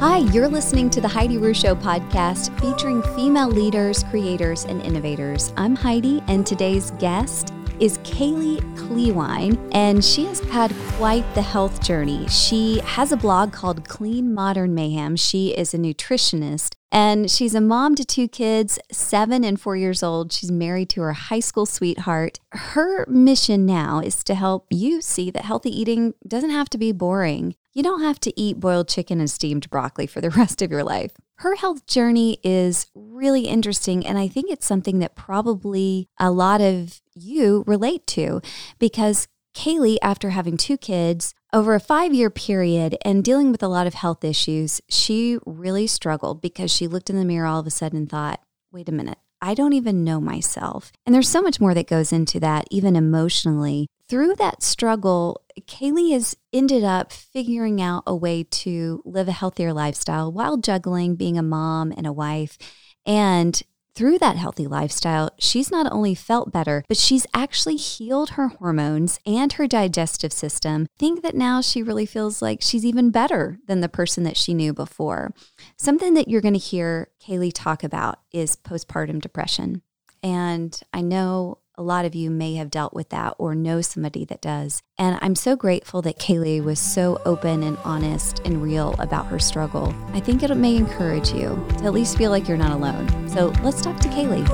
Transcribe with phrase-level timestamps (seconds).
[0.00, 5.52] Hi, you're listening to the Heidi Rew Show podcast featuring female leaders, creators, and innovators.
[5.58, 11.82] I'm Heidi, and today's guest is Kaylee Klewein, and she has had quite the health
[11.82, 12.26] journey.
[12.28, 15.16] She has a blog called Clean Modern Mayhem.
[15.16, 20.02] She is a nutritionist and she's a mom to two kids, seven and four years
[20.02, 20.32] old.
[20.32, 22.40] She's married to her high school sweetheart.
[22.52, 26.92] Her mission now is to help you see that healthy eating doesn't have to be
[26.92, 27.54] boring.
[27.72, 30.82] You don't have to eat boiled chicken and steamed broccoli for the rest of your
[30.82, 31.12] life.
[31.36, 36.60] Her health journey is really interesting, and I think it's something that probably a lot
[36.60, 38.42] of you relate to
[38.78, 43.68] because Kaylee, after having two kids, over a five year period and dealing with a
[43.68, 47.66] lot of health issues, she really struggled because she looked in the mirror all of
[47.66, 48.40] a sudden and thought,
[48.72, 50.92] wait a minute, I don't even know myself.
[51.06, 53.88] And there's so much more that goes into that, even emotionally.
[54.08, 59.72] Through that struggle, Kaylee has ended up figuring out a way to live a healthier
[59.72, 62.58] lifestyle while juggling being a mom and a wife.
[63.06, 63.60] And
[63.94, 69.18] through that healthy lifestyle, she's not only felt better, but she's actually healed her hormones
[69.24, 70.86] and her digestive system.
[70.98, 74.54] Think that now she really feels like she's even better than the person that she
[74.54, 75.32] knew before.
[75.76, 79.82] Something that you're going to hear Kaylee talk about is postpartum depression.
[80.22, 84.26] And I know a lot of you may have dealt with that or know somebody
[84.26, 84.82] that does.
[84.98, 89.38] And I'm so grateful that Kaylee was so open and honest and real about her
[89.38, 89.94] struggle.
[90.08, 93.08] I think it may encourage you to at least feel like you're not alone.
[93.30, 94.46] So let's talk to Kaylee.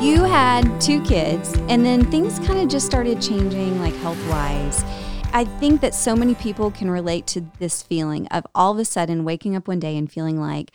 [0.00, 4.84] You had two kids, and then things kind of just started changing, like health wise.
[5.32, 8.84] I think that so many people can relate to this feeling of all of a
[8.84, 10.70] sudden waking up one day and feeling like,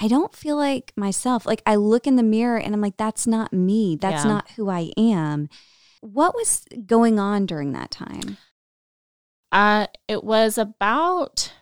[0.00, 1.46] I don't feel like myself.
[1.46, 3.96] Like I look in the mirror and I'm like, that's not me.
[3.96, 4.30] That's yeah.
[4.30, 5.48] not who I am.
[6.00, 8.38] What was going on during that time?
[9.52, 11.52] Uh, it was about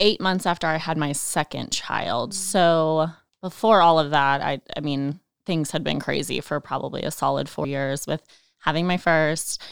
[0.00, 2.32] eight months after I had my second child.
[2.32, 2.34] Mm.
[2.34, 3.06] So
[3.42, 7.48] before all of that, I, I mean, things had been crazy for probably a solid
[7.48, 8.22] four years with
[8.60, 9.62] having my first,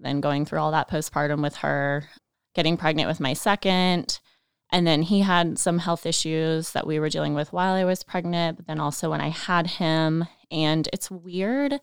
[0.00, 2.08] then going through all that postpartum with her,
[2.54, 4.18] getting pregnant with my second,
[4.70, 8.02] and then he had some health issues that we were dealing with while I was
[8.02, 10.26] pregnant, but then also when I had him.
[10.50, 11.80] And it's weird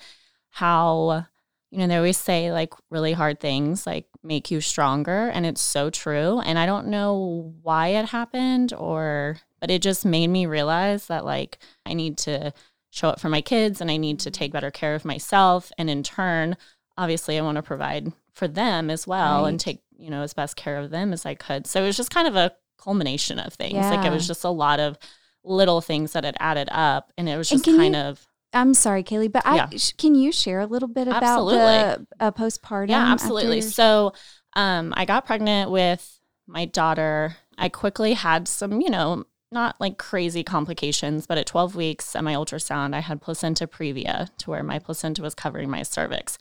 [0.50, 1.26] how,
[1.72, 5.30] you know, they always say like really hard things like make you stronger.
[5.30, 6.40] And it's so true.
[6.42, 11.26] And I don't know why it happened or, but it just made me realize that
[11.26, 12.54] like I need to
[12.90, 15.72] show up for my kids and I need to take better care of myself.
[15.78, 16.58] And in turn,
[16.98, 19.50] obviously, I want to provide for them as well right.
[19.50, 21.66] and take, you know, as best care of them as I could.
[21.66, 23.76] So it was just kind of a culmination of things.
[23.76, 23.90] Yeah.
[23.90, 24.98] Like it was just a lot of
[25.44, 28.26] little things that had added up, and it was just kind you, of.
[28.54, 29.68] I'm sorry, Kaylee, but yeah.
[29.72, 31.58] I, can you share a little bit about absolutely.
[31.60, 32.90] the uh, postpartum?
[32.90, 33.58] Yeah, absolutely.
[33.60, 33.72] After?
[33.72, 34.14] So,
[34.56, 37.36] um, I got pregnant with my daughter.
[37.58, 42.24] I quickly had some, you know, not like crazy complications, but at 12 weeks at
[42.24, 46.38] my ultrasound, I had placenta previa to where my placenta was covering my cervix.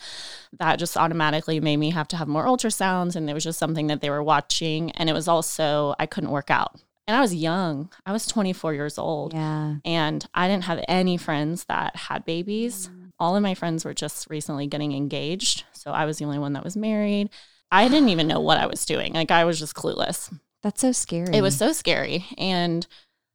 [0.59, 3.15] That just automatically made me have to have more ultrasounds.
[3.15, 4.91] And it was just something that they were watching.
[4.93, 6.81] And it was also, I couldn't work out.
[7.07, 7.91] And I was young.
[8.07, 9.35] I was 24 years old.
[9.35, 9.77] Yeah.
[9.85, 12.89] And I didn't have any friends that had babies.
[12.89, 13.11] Mm.
[13.19, 15.65] All of my friends were just recently getting engaged.
[15.73, 17.31] So I was the only one that was married.
[17.71, 19.15] I didn't even know what I was doing.
[19.15, 20.33] Like I was just clueless.
[20.63, 21.35] That's so scary.
[21.35, 22.27] It was so scary.
[22.39, 22.87] And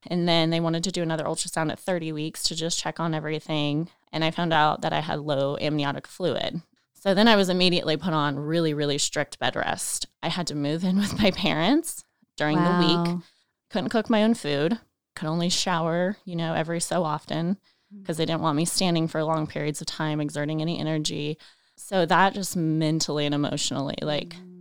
[0.09, 3.13] and then they wanted to do another ultrasound at 30 weeks to just check on
[3.13, 3.89] everything.
[4.13, 6.61] And I found out that I had low amniotic fluid.
[6.93, 10.07] So then I was immediately put on really, really strict bed rest.
[10.23, 12.03] I had to move in with my parents
[12.37, 12.81] during wow.
[12.81, 13.23] the week.
[13.69, 14.79] Couldn't cook my own food.
[15.15, 17.57] Could only shower, you know, every so often
[18.01, 18.19] because mm.
[18.19, 21.37] they didn't want me standing for long periods of time, exerting any energy.
[21.75, 24.56] So that just mentally and emotionally, like, mm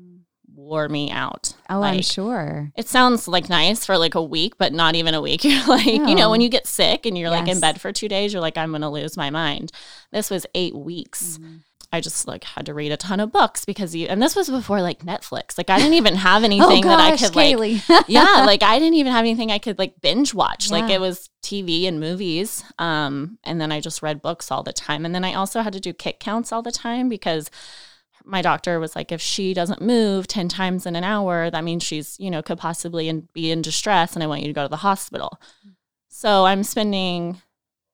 [0.67, 1.55] wore me out.
[1.71, 2.73] Oh, like, I'm sure.
[2.77, 5.45] It sounds like nice for like a week, but not even a week.
[5.45, 6.07] You're like, no.
[6.07, 7.41] you know, when you get sick and you're yes.
[7.41, 9.73] like in bed for two days, you're like, I'm going to lose my mind.
[10.13, 11.39] This was eight weeks.
[11.39, 11.57] Mm-hmm.
[11.93, 14.51] I just like had to read a ton of books because you and this was
[14.51, 15.57] before like Netflix.
[15.57, 17.89] Like I didn't even have oh, anything oh gosh, that I could Kaylee.
[17.89, 20.69] like Yeah, like I didn't even have anything I could like binge watch.
[20.69, 20.79] Yeah.
[20.79, 22.65] Like it was TV and movies.
[22.79, 25.07] Um and then I just read books all the time.
[25.07, 27.51] And then I also had to do kick counts all the time because
[28.27, 31.83] my doctor was like, if she doesn't move 10 times in an hour, that means
[31.83, 34.63] she's, you know, could possibly in, be in distress and I want you to go
[34.65, 35.41] to the hospital.
[36.09, 37.41] So I'm spending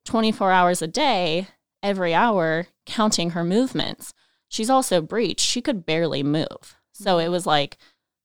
[0.07, 1.49] 24 hours a day,
[1.83, 4.15] every hour, counting her movements.
[4.49, 5.41] She's also breached.
[5.41, 6.77] She could barely move.
[6.93, 7.79] So it was like,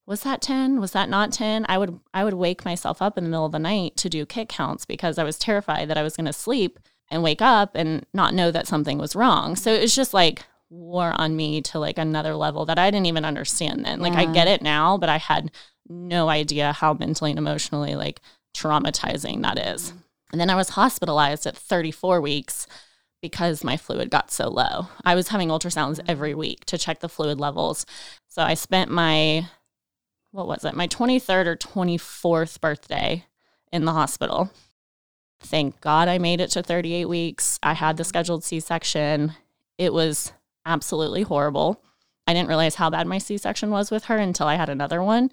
[0.06, 0.80] was that 10?
[0.80, 1.66] Was that not 10?
[1.68, 4.24] I would I would wake myself up in the middle of the night to do
[4.24, 6.78] kick counts because I was terrified that I was going to sleep
[7.10, 9.54] and wake up and not know that something was wrong.
[9.56, 13.06] So it was just like wore on me to like another level that I didn't
[13.06, 14.00] even understand then.
[14.00, 15.50] Like I get it now, but I had
[15.88, 18.20] no idea how mentally and emotionally like
[18.56, 19.92] traumatizing that is.
[19.92, 19.96] Mm.
[20.32, 22.66] And then I was hospitalized at 34 weeks
[23.22, 24.88] because my fluid got so low.
[25.04, 26.04] I was having ultrasounds mm.
[26.06, 27.86] every week to check the fluid levels.
[28.28, 29.48] So I spent my
[30.30, 30.74] what was it?
[30.74, 33.24] My 23rd or 24th birthday
[33.72, 34.50] in the hospital.
[35.40, 37.58] Thank God I made it to 38 weeks.
[37.62, 38.06] I had the mm.
[38.06, 39.32] scheduled C-section.
[39.78, 40.32] It was
[40.68, 41.82] absolutely horrible.
[42.26, 45.30] I didn't realize how bad my C-section was with her until I had another one.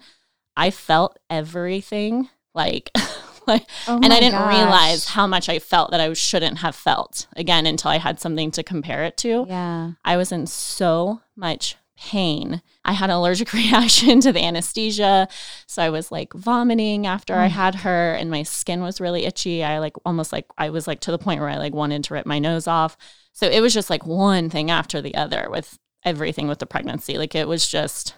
[0.56, 2.90] I felt everything like
[3.46, 4.56] like Oh and I didn't gosh.
[4.56, 8.50] realize how much I felt that I shouldn't have felt again until I had something
[8.52, 9.44] to compare it to.
[9.48, 9.92] Yeah.
[10.04, 12.62] I was in so much pain.
[12.84, 15.28] I had an allergic reaction to the anesthesia.
[15.66, 17.52] So I was like vomiting after I Mm.
[17.52, 19.64] had her and my skin was really itchy.
[19.64, 22.14] I like almost like I was like to the point where I like wanted to
[22.14, 22.96] rip my nose off.
[23.32, 27.18] So it was just like one thing after the other with everything with the pregnancy.
[27.18, 28.14] Like it was just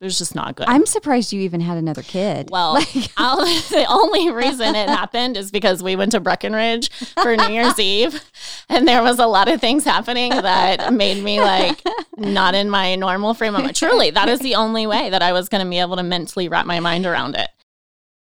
[0.00, 0.66] it was just not good.
[0.68, 2.50] I'm surprised you even had another kid.
[2.50, 6.90] Well, Like- the only reason it happened is because we went to Breckenridge
[7.22, 8.22] for New Year's Eve,
[8.68, 11.80] and there was a lot of things happening that made me like
[12.16, 13.76] not in my normal frame of mind.
[13.76, 16.48] Truly, that is the only way that I was going to be able to mentally
[16.48, 17.48] wrap my mind around it.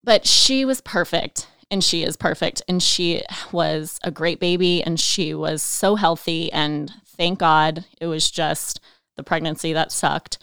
[0.03, 4.99] But she was perfect, and she is perfect, and she was a great baby, and
[4.99, 8.79] she was so healthy, and thank God it was just
[9.15, 10.37] the pregnancy that sucked.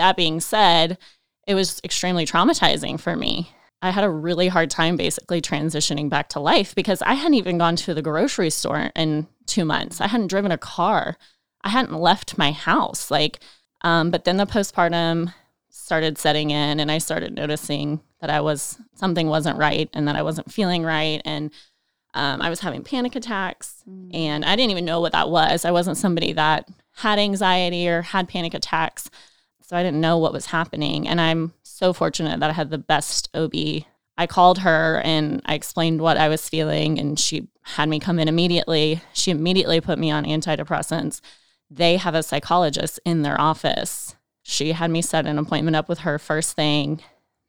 [0.00, 0.96] That being said,
[1.46, 3.50] it was extremely traumatizing for me.
[3.82, 7.58] I had a really hard time basically transitioning back to life because I hadn't even
[7.58, 10.00] gone to the grocery store in two months.
[10.00, 11.18] I hadn't driven a car.
[11.62, 13.10] I hadn't left my house.
[13.10, 13.40] Like,
[13.82, 15.34] um, but then the postpartum
[15.68, 20.16] started setting in, and I started noticing that I was something wasn't right, and that
[20.16, 21.50] I wasn't feeling right, and
[22.14, 23.82] um, I was having panic attacks,
[24.14, 25.66] and I didn't even know what that was.
[25.66, 29.10] I wasn't somebody that had anxiety or had panic attacks.
[29.70, 31.06] So I didn't know what was happening.
[31.06, 33.54] And I'm so fortunate that I had the best OB.
[34.18, 38.18] I called her and I explained what I was feeling, and she had me come
[38.18, 39.00] in immediately.
[39.12, 41.20] She immediately put me on antidepressants.
[41.70, 44.16] They have a psychologist in their office.
[44.42, 47.00] She had me set an appointment up with her first thing.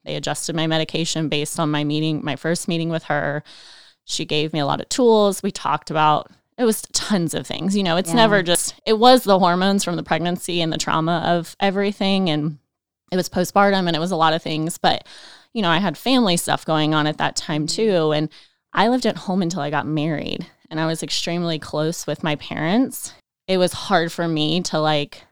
[0.06, 3.42] They adjusted my medication based on my meeting, my first meeting with her.
[4.06, 5.42] She gave me a lot of tools.
[5.42, 7.76] We talked about it was tons of things.
[7.76, 8.16] You know, it's Yeah.
[8.18, 12.58] never just it was the hormones from the pregnancy and the trauma of everything and
[13.12, 15.06] it was postpartum and it was a lot of things, but
[15.54, 18.30] you know, I had family stuff going on at that time too and
[18.74, 22.36] I lived at home until I got married and I was extremely close with my
[22.38, 23.14] parents.
[23.48, 25.24] It was hard for me to like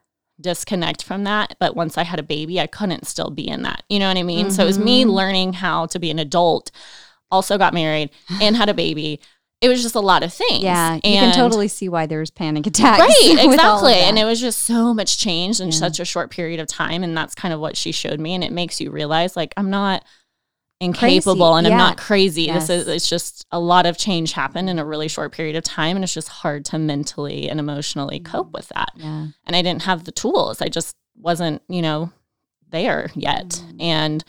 [0.42, 3.83] disconnect from that, but once I had a baby, I couldn't still be in that.
[3.89, 4.51] You know what I mean?
[4.51, 5.12] So it was me Mhm.
[5.12, 6.71] learning how to be an adult,
[7.31, 8.10] also got married
[8.42, 9.19] and had a baby.
[9.62, 10.64] It was just a lot of things.
[10.64, 13.00] yeah, and, you can totally see why there's panic attacks.
[13.02, 13.94] Right, with all of exactly.
[14.08, 15.74] And it was just so much change in Yeah.
[15.74, 17.04] such a short period of time.
[17.04, 18.34] And that's kind of what she showed me.
[18.36, 20.06] And it makes you realize like I'm not
[20.82, 21.74] incapable and yeah.
[21.74, 22.50] I'm not crazy.
[22.52, 25.64] This is it's just a lot of change happened in a really short period of
[25.64, 25.98] time.
[25.98, 28.32] And it's just hard to mentally and emotionally Mm-hmm.
[28.32, 28.90] cope with that.
[28.96, 29.28] yeah.
[29.46, 30.62] And I didn't have the tools.
[30.62, 32.12] I just wasn't, you know,
[32.70, 33.50] there yet.
[33.50, 33.82] Mm.
[33.82, 34.24] And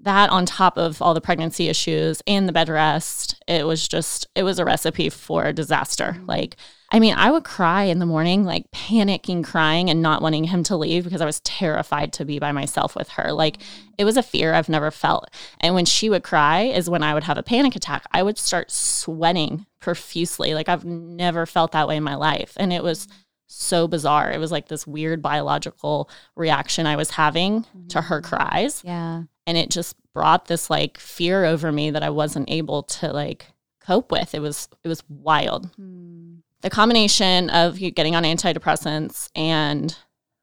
[0.00, 4.26] that on top of all the pregnancy issues and the bed rest, it was just,
[4.34, 6.16] it was a recipe for disaster.
[6.18, 6.28] Mm.
[6.28, 6.56] Like,
[6.92, 10.62] I mean, I would cry in the morning, like panicking, crying, and not wanting him
[10.64, 13.32] to leave because I was terrified to be by myself with her.
[13.32, 13.58] Like,
[13.98, 15.28] it was a fear I've never felt.
[15.60, 18.04] And when she would cry, is when I would have a panic attack.
[18.12, 20.54] I would start sweating profusely.
[20.54, 22.52] Like, I've never felt that way in my life.
[22.56, 23.08] And it was
[23.48, 24.30] so bizarre.
[24.30, 29.24] It was like this weird biological reaction I was having to her cries Yeah.
[29.46, 33.46] And it just brought this like fear over me that I wasn't able to like
[33.80, 34.34] cope with.
[34.34, 35.66] It was it was wild.
[35.76, 36.36] Hmm.
[36.62, 39.96] The combination of you getting on antidepressants and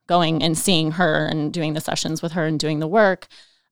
[0.07, 3.27] going and seeing her and doing the sessions with her and doing the work.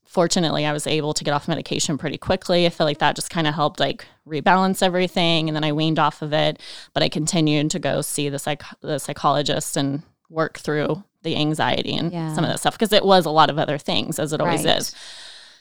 [0.05, 2.65] Fortunately, I was able to get off medication pretty quickly.
[2.65, 5.99] I feel like that just kind of helped like rebalance everything and then I weaned
[5.99, 6.59] off of it,
[6.93, 11.93] but I continued to go see the psych the psychologist and work through the anxiety
[11.95, 12.33] and Yeah.
[12.33, 14.65] some of that stuff because it was a lot of other things as it always
[14.65, 14.77] Right.
[14.77, 14.93] is.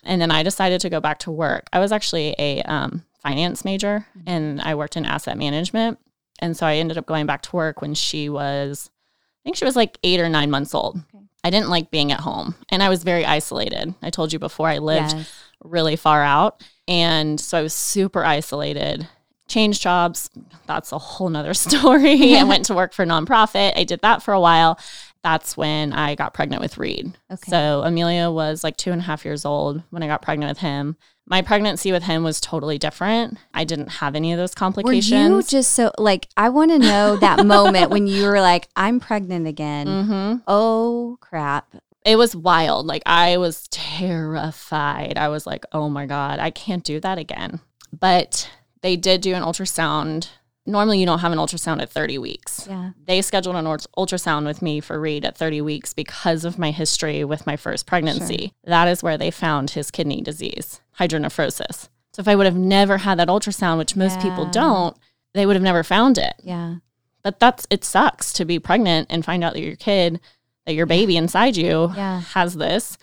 [0.03, 1.69] And then I decided to go back to work.
[1.73, 4.29] I was actually a um, finance major Mm-hmm.
[4.31, 5.99] and I worked in asset management.
[6.39, 9.67] And so I ended up going back to work when she was, I think she
[9.67, 10.97] was like eight or nine months old.
[11.15, 11.25] Okay.
[11.45, 13.95] I didn't like being at home and I was very isolated.
[14.03, 15.31] I told you before I lived Yes.
[15.63, 16.63] really far out.
[16.89, 19.07] And so I was super isolated.
[19.51, 20.31] Changed jobs.
[20.67, 22.37] That's a whole nother story.
[22.37, 23.73] I went to work for a nonprofit.
[23.77, 24.79] I did that for a while.
[25.23, 27.13] That's when I got pregnant with Reed.
[27.31, 27.51] Okay.
[27.51, 30.59] So Amelia was like two and a half years old when I got pregnant with
[30.59, 30.97] him.
[31.27, 33.39] My pregnancy with him was totally different.
[33.53, 35.31] I didn't have any of those complications.
[35.31, 36.29] Were you just so like?
[36.37, 41.19] I want to know that moment when you were like, "I'm pregnant again." hmm Oh
[41.21, 41.75] crap!
[42.05, 42.87] It was wild.
[42.87, 45.19] Like I was terrified.
[45.19, 47.61] I was like, oh my God, I can't do that again.
[47.99, 48.51] But
[48.83, 50.29] they did do an ultrasound.
[50.67, 52.67] Normally, you don't have an ultrasound at 30 weeks.
[52.69, 52.91] Yeah.
[53.07, 56.71] They scheduled an ult- ultrasound with me for Reed at 30 weeks because of my
[56.71, 58.53] history with my first pregnancy.
[58.65, 61.89] That is where they found his kidney disease, hydronephrosis.
[62.13, 64.97] So if I would have never had that ultrasound, which most people don't,
[65.35, 66.35] they would have never found it.
[66.43, 66.77] Yeah.
[67.23, 70.21] But that's it sucks to be pregnant and find out that your kid,
[70.67, 72.21] that your baby inside you Yeah.
[72.21, 72.99] has this.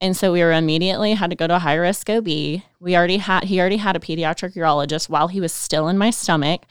[0.00, 2.26] And so we were immediately had to go to a high risk OB.
[2.26, 2.62] We
[2.96, 6.62] already had he already had a pediatric urologist while he was still in my stomach.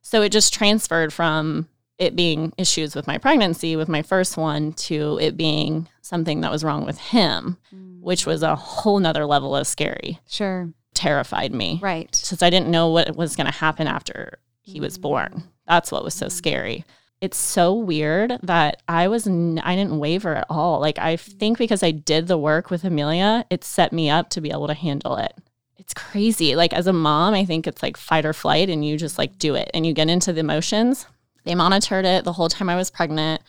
[0.00, 1.68] So it just transferred from
[1.98, 6.50] it being issues with my pregnancy with my first one to it being something that
[6.50, 8.00] was wrong with him, mm.
[8.00, 10.18] which was a whole nother level of scary.
[10.26, 10.70] Sure.
[10.94, 12.12] Terrified me Right.
[12.14, 15.02] since I didn't know what was going to happen after he was mm.
[15.02, 15.42] born.
[15.66, 16.32] That's what was so mm.
[16.32, 16.84] scary.
[17.20, 20.80] It's so weird that I was n- I didn't waver at all.
[20.80, 24.40] Like I think because I did the work with Amelia, it set me up to
[24.40, 25.34] be able to handle it.
[25.76, 26.56] It's crazy.
[26.56, 29.38] Like as a mom, I think it's like fight or flight and you just like
[29.38, 31.06] do it and you get into the emotions.
[31.44, 33.42] They monitored it the whole time I was pregnant.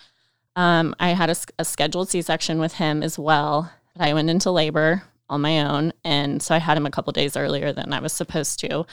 [0.55, 3.71] Um, I had a scheduled C-section with him as well.
[3.95, 7.11] But I went into labor on my own, and so I had him a couple
[7.13, 8.85] days earlier than I was supposed to.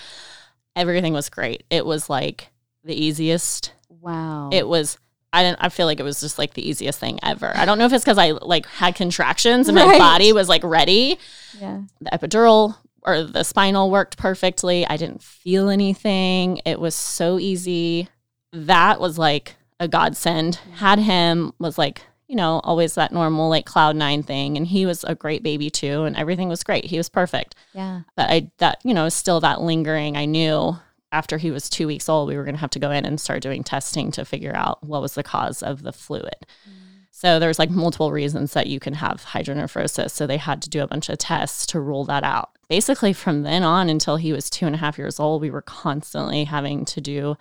[0.77, 1.65] Everything was great.
[1.71, 2.49] It was like
[2.85, 3.73] the easiest.
[4.01, 4.51] Wow.
[4.53, 4.99] It was.
[5.33, 5.59] I didn't.
[5.61, 7.53] I feel like it was just like the easiest thing ever.
[7.55, 10.65] I don't know if it's because I like had contractions and my body was like
[10.65, 11.19] ready.
[11.61, 11.83] yeah.
[12.01, 14.87] The epidural or the spinal worked perfectly.
[14.87, 16.61] I didn't feel anything.
[16.65, 18.09] It was so easy.
[18.53, 20.57] That was like a godsend.
[20.75, 24.57] Had him was like, you know, always that normal like cloud nine thing.
[24.57, 26.05] And he was a great baby too.
[26.05, 26.87] And everything was great.
[26.87, 27.55] He was perfect.
[27.75, 28.01] Yeah.
[28.17, 30.17] But I, that, you know, still that lingering.
[30.17, 30.77] I knew
[31.13, 33.21] after he was two weeks old, we were going to have to go in and
[33.21, 36.47] start doing testing to figure out what was the cause of the fluid.
[36.69, 36.89] Mm.
[37.11, 40.11] So there's like multiple reasons that you can have hydronephrosis.
[40.11, 42.51] So they had to do a bunch of tests to rule that out.
[42.69, 45.63] Basically, from then on until he was two and a half years old, we were
[45.63, 47.37] constantly having to do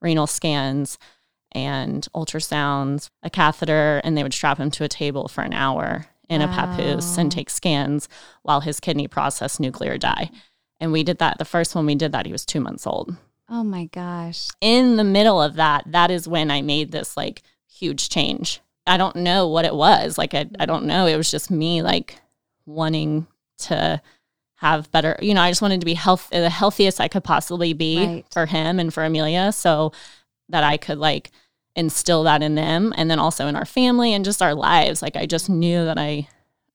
[0.00, 0.98] renal scans
[1.52, 6.06] and ultrasounds, a catheter, and they would strap him to a table for an hour
[6.30, 8.08] in a papoose and take scans
[8.42, 10.30] while his kidney processed nuclear dye.
[10.80, 11.38] And we did that.
[11.38, 13.16] The first one we did that, he was two months old.
[13.50, 14.48] Oh my gosh.
[14.60, 18.60] In the middle of that, that is when I made this like huge change.
[18.86, 20.16] I don't know what it was.
[20.18, 21.06] Like, I, I don't know.
[21.06, 22.20] It was just me like
[22.66, 23.26] wanting
[23.58, 24.00] to
[24.56, 27.72] have better, you know, I just wanted to be health, the healthiest I could possibly
[27.72, 28.24] be Right.
[28.30, 29.52] for him and for Amelia.
[29.52, 29.92] So
[30.48, 31.30] that I could like
[31.76, 35.00] instill that in them and then also in our family and just our lives.
[35.02, 36.28] Like, I just knew that I,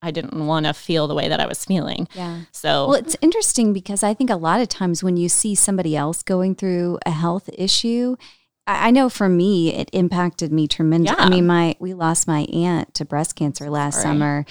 [0.03, 2.07] I didn't want to feel the way that I was feeling.
[2.13, 2.41] Yeah.
[2.51, 5.95] So, Well, it's interesting because I think a lot of times when you see somebody
[5.95, 8.15] else going through a health issue,
[8.67, 11.17] I I know for me, it impacted me tremendously.
[11.19, 14.03] I mean, my we lost my aunt to breast cancer last Sorry.
[14.03, 14.45] summer.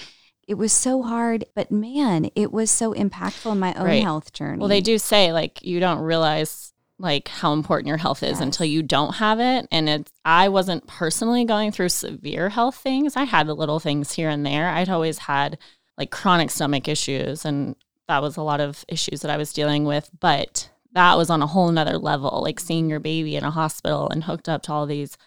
[0.45, 4.03] It was so hard, but man, it was so impactful in my own Right.
[4.03, 4.59] health journey.
[4.59, 8.41] Well, they do say like you don't realize like how important your health is Yes.
[8.41, 9.67] until you don't have it.
[9.71, 13.15] And it's I wasn't personally going through severe health things.
[13.17, 14.69] I had the little things here and there.
[14.69, 15.57] I'd always had
[15.97, 17.75] like chronic stomach issues and
[18.07, 20.09] that was a lot of issues that I was dealing with.
[20.19, 24.09] But that was on a whole nother level, like seeing your baby in a hospital
[24.09, 25.17] and hooked up to all these,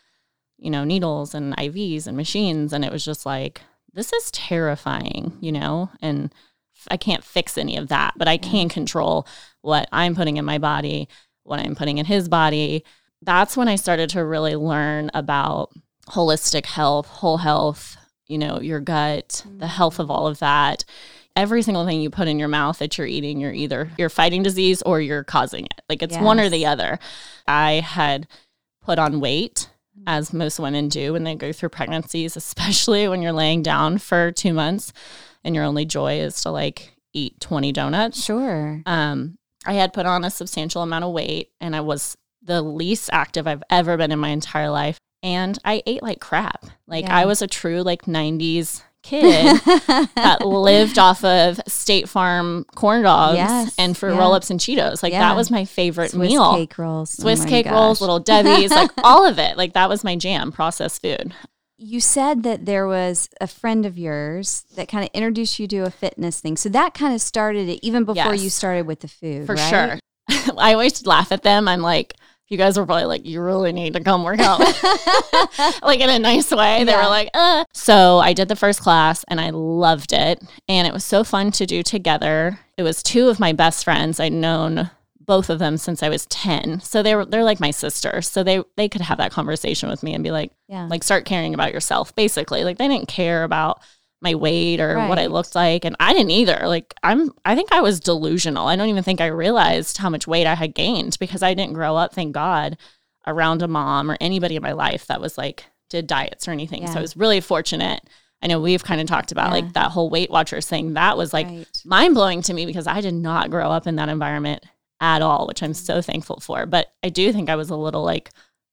[0.58, 2.72] you know, needles and IVs and machines.
[2.72, 5.90] And it was just like, this is terrifying, you know?
[6.00, 6.32] And
[6.90, 9.26] I can't fix any of that, but I can control
[9.62, 11.08] what I'm putting in my body,
[11.46, 12.84] what I'm putting in his body.
[13.22, 15.72] That's when I started to really learn about
[16.08, 20.84] holistic health, whole health, you know, your gut, the health of all of that.
[21.34, 24.42] Every single thing you put in your mouth that you're eating, you're either you're fighting
[24.42, 25.82] disease or you're causing it.
[25.88, 26.98] Like it's one or the other.
[27.46, 28.26] I had
[28.82, 29.68] put on weight
[30.06, 34.32] as most women do when they go through pregnancies, especially when you're laying down for
[34.32, 34.92] 2 months
[35.44, 38.22] and your only joy is to like eat 20 donuts.
[38.22, 38.82] sure.
[38.86, 43.10] Um, I had put on a substantial amount of weight and I was the least
[43.12, 44.98] active I've ever been in my entire life.
[45.22, 46.66] And I ate like crap.
[46.86, 47.16] Like Yeah.
[47.16, 49.60] I was a true like 90s kid
[50.16, 54.18] that lived off of State Fair corn dogs Yes, and for yeah.
[54.18, 55.02] roll ups and Cheetos.
[55.02, 55.20] Like Yeah.
[55.20, 56.54] that was my favorite Swiss meal.
[56.54, 57.16] cake rolls.
[57.18, 59.56] Oh Swiss my cake rolls, little Debbie's, like all of it.
[59.56, 61.32] Like that was my jam, processed food.
[61.78, 65.78] You said that there was a friend of yours that kind of introduced you to
[65.80, 66.56] a fitness thing.
[66.56, 68.42] So that kind of started it even before Yes.
[68.42, 69.44] you started with the food.
[69.46, 69.98] For right?
[70.30, 70.54] sure.
[70.58, 71.68] I always laugh at them.
[71.68, 72.14] I'm like,
[72.48, 74.60] you guys were probably like, you really need to come work out,
[75.82, 76.84] like in a nice way.
[76.84, 77.02] They Yeah.
[77.04, 77.64] were like, uh.
[77.74, 80.42] So I did the first class and I loved it.
[80.68, 82.58] And it was so fun to do together.
[82.78, 84.18] It was two of my best friends.
[84.20, 84.90] I'd known
[85.26, 86.80] both of them since I was 10.
[86.80, 88.28] So they were, they're like my sisters.
[88.30, 90.86] So they, they could have that conversation with me and be like, Yeah.
[90.88, 93.82] like start caring about yourself basically like they didn't care about
[94.22, 97.70] my weight or what i looked like and i didn't either like i'm i think
[97.70, 101.18] i was delusional i don't even think i realized how much weight i had gained
[101.20, 102.78] because i didn't grow up thank god
[103.26, 106.86] around a mom or anybody in my life that was like did diets or anything
[106.86, 108.00] so i was really fortunate
[108.42, 109.60] i know we've kind of talked about Yeah.
[109.60, 111.82] like that whole weight watchers thing that was like Right.
[111.84, 114.64] mind blowing to me because I did not grow up in that environment
[115.00, 115.84] at all, which I'm Mm-hmm.
[115.84, 116.66] so thankful for.
[116.66, 118.30] But I do think I was a little like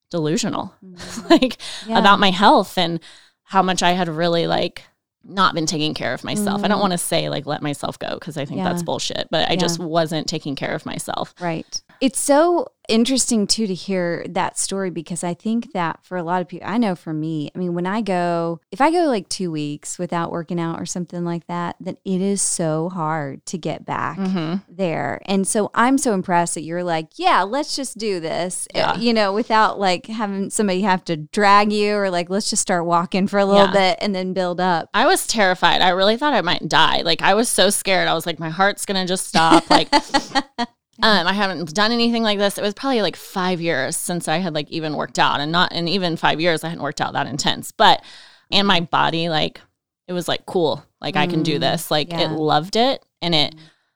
[0.10, 1.30] delusional, Mhm.
[1.42, 1.98] like Yeah.
[2.00, 3.00] about my health and
[3.44, 4.84] how much I had really like
[5.26, 6.64] not been taking care of myself.
[6.64, 6.82] I don't Mhm.
[6.82, 8.66] want to say like let myself go because I think Yeah.
[8.70, 9.60] that's bullshit, but I Yeah.
[9.60, 11.34] just wasn't taking care of myself.
[11.40, 11.82] Right.
[12.04, 16.42] It's so interesting too to hear that story because I think that for a lot
[16.42, 19.30] of people, I know for me, I mean, when I go, if I go like
[19.30, 23.58] two weeks without working out or something like that, then it is so hard to
[23.58, 25.22] get back hmm there.
[25.28, 28.98] And so I'm so impressed that you're like, yeah, let's just do this, uh, Yeah.
[28.98, 32.86] you know, without like having somebody have to drag you or like, let's just start
[32.86, 33.72] walking for a little Yeah.
[33.94, 34.90] bit and then build up.
[34.94, 35.80] I was terrified.
[35.80, 37.02] I really thought I might die.
[37.04, 38.10] Like I was so scared.
[38.10, 39.70] I was like, my heart's gonna just stop.
[39.70, 39.88] Like
[41.02, 42.58] um, I haven't done anything like this.
[42.58, 45.72] It was probably like five years since I had like even worked out, and not
[45.74, 47.72] in even five years I hadn't worked out that intense.
[47.72, 48.04] But
[48.52, 49.60] and my body like
[50.08, 50.84] it was like cool.
[51.02, 51.90] Like I can do Mm, this.
[51.92, 52.22] Like yeah.
[52.22, 53.56] it loved it, and it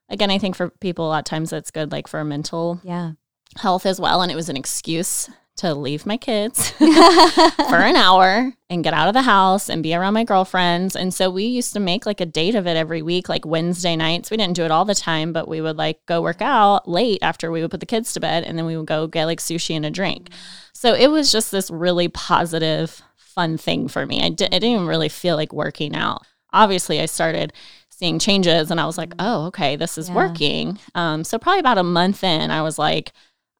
[0.10, 3.12] again I think for people a lot of times it's good like for mental Yeah.
[3.58, 4.22] health as well.
[4.22, 9.08] And it was an excuse to leave my kids for an hour and get out
[9.08, 10.96] of the house and be around my girlfriends.
[10.96, 13.96] And so we used to make like a date of it every week, like Wednesday
[13.96, 14.30] nights.
[14.32, 17.20] We didn't do it all the time, but we would like go work out late
[17.22, 19.40] after we would put the kids to bed and then we would go get like
[19.40, 20.30] sushi and a drink.
[20.74, 24.22] So it was just this really positive, fun thing for me.
[24.22, 26.24] I, di- I didn't even really feel like working out.
[26.54, 27.54] Obviously, I started
[27.90, 30.16] seeing changes and I was like, oh, okay, this is Yeah.
[30.16, 30.78] working.
[30.94, 33.12] Um, so probably about a month in, I was like,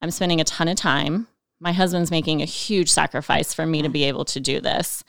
[0.02, 1.28] I'm spending a ton of time.
[1.60, 5.04] My husband's making a huge sacrifice for me to be able to do this.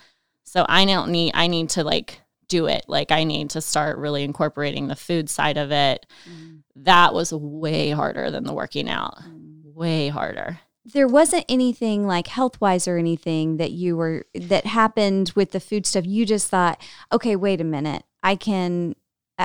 [0.44, 2.84] So I don't need I need to like do it.
[2.88, 6.06] Like I need to start really incorporating the food side of it.
[6.28, 6.56] Mm-hmm.
[6.84, 9.18] That was way harder than the working out.
[9.18, 9.74] Mm-hmm.
[9.74, 10.60] Way harder.
[10.84, 15.60] there wasn't anything like health wise or anything that you were that happened with the
[15.60, 16.06] food stuff.
[16.06, 16.80] You just thought,
[17.12, 18.96] okay, wait a minute, I can,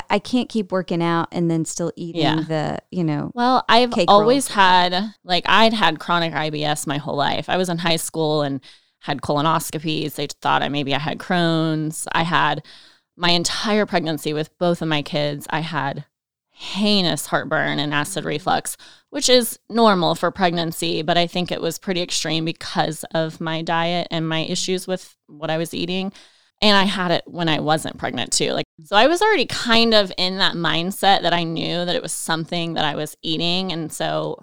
[0.10, 2.42] I- can't keep working out and then still eating Yeah.
[2.48, 4.56] the, you know, Well, I've always rolls.
[4.56, 7.50] had like I'd had chronic IBS my whole life.
[7.50, 8.60] I was in high school and
[9.02, 10.16] had colonoscopies.
[10.16, 12.08] They thought I maybe I had Crohn's.
[12.14, 12.64] I had
[13.16, 15.46] my entire pregnancy with both of my kids.
[15.52, 16.06] I had
[16.56, 18.78] heinous heartburn and acid reflux,
[19.10, 23.62] which is normal for pregnancy, but I think it was pretty extreme because of my
[23.62, 26.14] diet and my issues with what I was eating.
[26.64, 28.54] And I had it when I wasn't pregnant too.
[28.54, 32.02] Like so I was already kind of in that mindset that I knew that it
[32.02, 34.40] was something that I was eating and so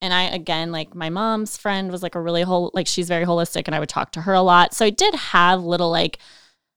[0.00, 3.26] and I again like my mom's friend was like a really whole like she's very
[3.26, 4.72] holistic and I would talk to her a lot.
[4.72, 6.18] So I did have little like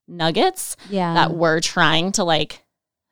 [0.08, 2.64] nuggets yeah, that were trying to like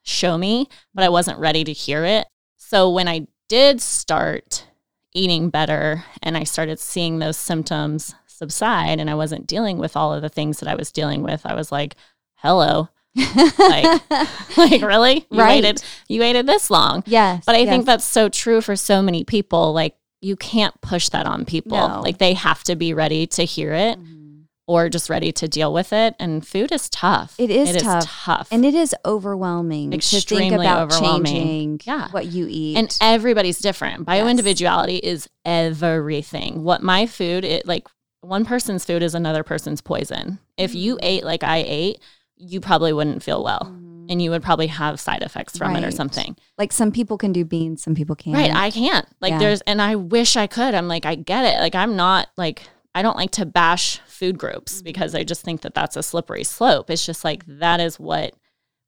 [0.03, 2.27] show me, but I wasn't ready to hear it.
[2.57, 4.65] So when I did start
[5.13, 10.13] eating better and I started seeing those symptoms subside and I wasn't dealing with all
[10.13, 11.95] of the things that I was dealing with, I was like,
[12.35, 12.89] hello.
[13.15, 14.01] like-
[14.57, 15.25] like really?
[15.29, 15.63] You Right.
[15.63, 17.03] waited you waited this long.
[17.05, 17.69] yes, But I yes.
[17.69, 19.73] think that's so true for so many people.
[19.73, 21.77] Like you can't push that on people.
[21.77, 22.01] No.
[22.01, 24.43] Like they have to be ready to hear it Mhm.
[24.67, 26.13] or just ready to deal with it.
[26.19, 27.35] And food is tough.
[27.39, 28.05] It is It tough.
[28.25, 28.47] tough.
[28.51, 31.25] and it is overwhelming to Extremely think about overwhelming.
[31.25, 32.09] changing Yeah.
[32.11, 32.77] what you eat.
[32.77, 34.05] and everybody's different.
[34.05, 34.29] Bio Yes.
[34.31, 36.63] individuality is everything.
[36.63, 37.87] What my food, it like
[38.21, 40.39] one person's food is another person's poison.
[40.57, 40.99] If you Mm.
[41.03, 41.99] ate like I ate,
[42.37, 43.61] you probably wouldn't feel well.
[43.61, 44.07] Mhm.
[44.11, 46.35] And you would probably have side effects from it or something.
[46.57, 48.35] like some people can do beans, some people can't.
[48.35, 48.53] Right.
[48.53, 49.05] I can't.
[49.21, 49.39] Like Yeah.
[49.39, 50.73] there's and I wish I could.
[50.73, 51.59] I'm like, I get it.
[51.59, 52.63] Like I'm not like
[52.95, 54.83] I don't like to bash food groups Mm-hmm.
[54.83, 56.89] because I just think that that's a slippery slope.
[56.89, 58.33] It's just like that is what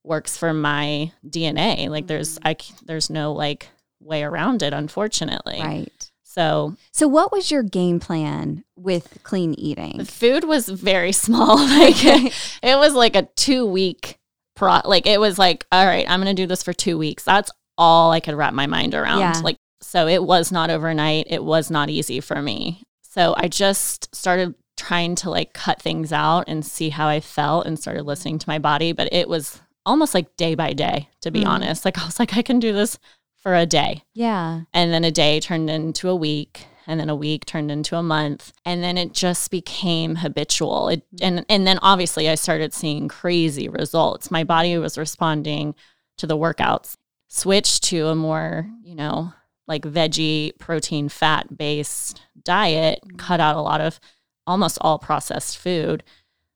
[0.03, 1.87] works for my DNA.
[1.87, 2.47] Like there's Mm-hmm.
[2.47, 3.69] I c- there's no like
[4.01, 5.59] way around it unfortunately.
[5.61, 6.10] right.
[6.33, 9.97] So So, what was your game plan with clean eating?
[9.97, 11.57] the food was very small.
[11.57, 14.17] Like it was like a 2 week
[14.55, 17.23] pro like it was like all right, I'm going to do this for 2 weeks.
[17.23, 19.19] That's all I could wrap my mind around.
[19.19, 19.41] Yeah.
[19.43, 21.25] Like so it was not overnight.
[21.29, 22.83] It was not easy for me.
[23.03, 27.65] So I just started trying to like cut things out and see how I felt
[27.67, 31.29] and started listening to my body, but it was almost like day by day to
[31.31, 31.47] be Mm.
[31.47, 31.83] honest.
[31.83, 32.97] Like I was like I can do this
[33.41, 34.03] for a day.
[34.13, 34.61] Yeah.
[34.73, 36.67] And then a day turned into a week.
[36.87, 40.99] and then a week turned into a month and then it just became habitual it,
[41.15, 41.25] mm-hmm.
[41.37, 45.75] and and then obviously i started seeing crazy results my body was responding
[46.17, 49.31] to the workouts switched to a more you know
[49.67, 53.15] like veggie protein fat based diet mm-hmm.
[53.15, 53.99] cut out a lot of
[54.47, 56.03] almost all processed food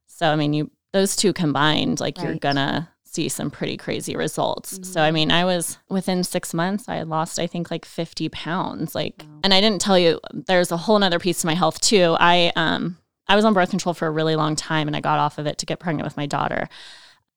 [0.07, 4.79] so i mean you those two combined like you're gonna see some pretty crazy results
[4.83, 8.29] so i mean i was within six months i had lost i think like 50
[8.29, 11.79] pounds like and i didn't tell you there's a whole nother piece to my health
[11.79, 12.97] too i um
[13.27, 15.47] i was on birth control for a really long time and i got off of
[15.47, 16.67] it to get pregnant with my daughter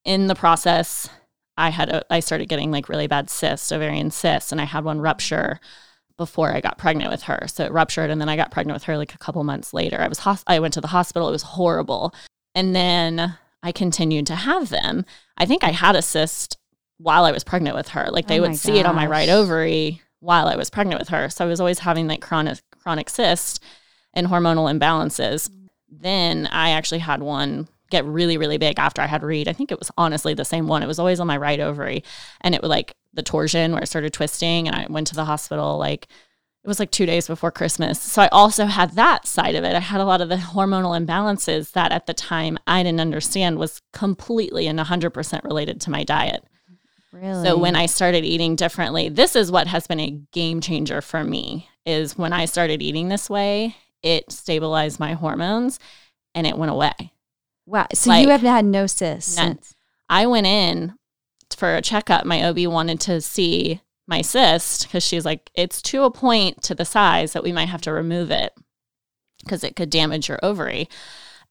[0.04, 1.08] in the process
[1.56, 4.84] i had a, i started getting like really bad cysts ovarian cysts and i had
[4.84, 5.60] one rupture
[6.16, 7.46] before I got pregnant with her.
[7.46, 10.00] So it ruptured and then I got pregnant with her like a couple months later.
[10.00, 11.28] I was hos- I went to the hospital.
[11.28, 12.12] It was horrible.
[12.56, 15.04] And then I continued to have them.
[15.36, 16.58] I think I had a cyst
[16.98, 18.08] while I was pregnant with her.
[18.10, 21.08] Like they Oh would see it on my right ovary while I was pregnant with
[21.08, 21.28] her.
[21.28, 23.62] So I was always having like chronic chronic cyst
[24.14, 25.50] and hormonal imbalances.
[25.88, 29.48] Then I actually had one get really really big after I had Reed.
[29.48, 30.82] I think it was honestly the same one.
[30.82, 32.04] It was always on my right ovary
[32.42, 35.24] and it was like the torsion where it started twisting and I went to the
[35.24, 36.08] hospital like
[36.68, 37.98] it was like 2 days before Christmas.
[37.98, 39.74] So I also had that side of it.
[39.74, 43.56] I had a lot of the hormonal imbalances that at the time I didn't understand
[43.58, 46.44] was completely and 100% related to my diet.
[47.10, 47.42] Really?
[47.42, 51.24] So when I started eating differently, this is what has been a game changer for
[51.24, 55.80] me is when I started eating this way, it stabilized my hormones
[56.34, 56.92] and it went away.
[57.64, 57.86] wow.
[57.94, 59.38] So like- you have had no cysts.
[60.10, 60.96] I went in
[61.56, 62.26] for a checkup.
[62.26, 66.74] My OB wanted to see my cyst because she's like, it's to a point to
[66.74, 68.52] the size that we might have to remove it
[69.44, 70.88] because it could damage your ovary.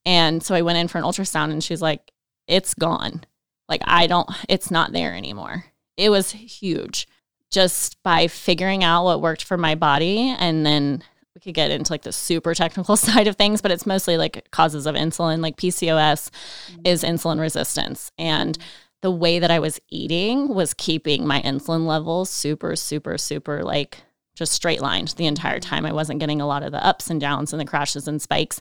[0.05, 2.11] And so I went in for an ultrasound and she's like,
[2.47, 3.23] it's gone.
[3.69, 5.65] Like, I don't, it's not there anymore.
[5.97, 7.07] It was huge
[7.51, 10.35] just by figuring out what worked for my body.
[10.37, 11.03] And then
[11.35, 14.49] we could get into like the super technical side of things, but it's mostly like
[14.51, 16.81] causes of insulin, like PCOS mm-hmm.
[16.85, 18.11] is insulin resistance.
[18.17, 18.67] And mm-hmm.
[19.01, 23.99] The way that I was eating was keeping my insulin levels super, super, super like
[24.35, 25.85] just straight lined the entire time.
[25.85, 28.59] I wasn't getting a lot of the ups and downs and the crashes and spikes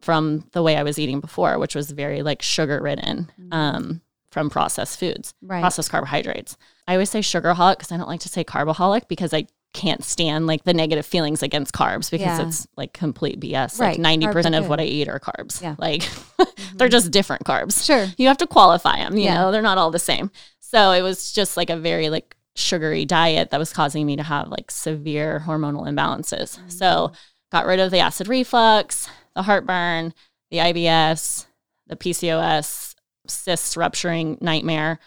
[0.00, 4.50] from the way I was eating before, which was very like sugar ridden um, from
[4.50, 5.60] processed foods, Right.
[5.60, 6.56] processed carbohydrates.
[6.86, 10.02] I always say sugar sugarholic because I don't like to say carboholic because I can't
[10.02, 12.46] stand like the negative feelings against carbs because Yeah.
[12.48, 13.78] it's like complete BS.
[13.78, 13.98] Right.
[13.98, 14.80] Like 90% of what.
[14.80, 15.60] I eat are carbs.
[15.60, 15.74] Yeah.
[15.78, 16.08] Like
[16.76, 18.06] they're just different carbs Sure.
[18.16, 19.34] you have to qualify them you Yeah.
[19.34, 23.04] know they're not all the same so it was just like a very like sugary
[23.04, 27.12] diet that was causing me to have like severe hormonal imbalances so
[27.52, 30.14] got rid of the acid reflux the heartburn
[30.50, 31.46] the ibs
[31.88, 32.94] the pcos
[33.26, 34.98] cysts rupturing nightmare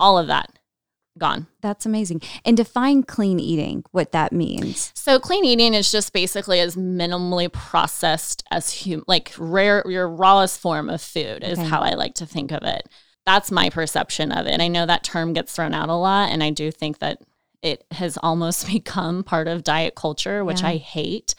[0.00, 0.50] all of that
[1.18, 2.20] gone That's amazing.
[2.44, 4.92] And define clean eating, what that means.
[4.94, 10.60] So clean eating is just basically as minimally processed as hum- like rare your rawest
[10.60, 11.68] form of food is Okay.
[11.68, 12.88] how I like to think of it.
[13.24, 14.60] That's my perception of it.
[14.60, 17.18] I know that term gets thrown out a lot and I do think that
[17.62, 20.68] it has almost become part of diet culture, which Yeah.
[20.68, 21.34] I hate.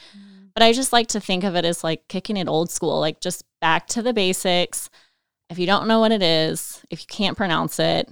[0.54, 3.22] But I just like to think of it as like kicking it old school, like
[3.22, 4.90] just back to the basics.
[5.52, 8.10] If you don't know what it is, if you can't pronounce it,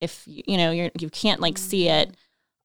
[0.00, 2.14] if you, you know you're, you can't like see it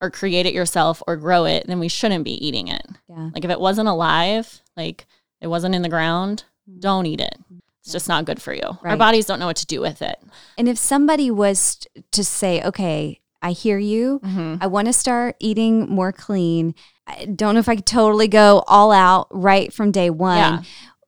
[0.01, 2.85] or create it yourself or grow it, then we shouldn't be eating it.
[3.09, 3.29] Yeah.
[3.33, 5.05] Like if it wasn't alive, like
[5.41, 6.45] it wasn't in the ground,
[6.79, 7.35] don't eat it.
[7.81, 8.77] It's just not good for you.
[8.83, 10.17] Our bodies don't know what to do with it.
[10.57, 14.19] And if somebody was to say, okay, I hear you.
[14.19, 14.55] Mm-hmm.
[14.61, 16.75] I want to start eating more clean.
[17.07, 20.37] I don't know if I could totally go all out right from day one.
[20.37, 20.61] Yeah.